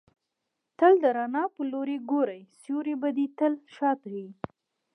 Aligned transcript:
تل 0.77 0.93
د 1.03 1.05
رڼا 1.17 1.43
پر 1.53 1.63
لوري 1.71 1.97
ګورئ! 2.09 2.41
سیوری 2.61 2.95
به 3.01 3.09
دي 3.17 3.25
تل 3.39 3.53
شاته 3.75 4.07
يي. 4.17 4.27